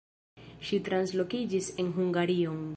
Ŝi 0.69 0.79
translokiĝis 0.87 1.71
en 1.85 1.95
Hungarion. 1.99 2.63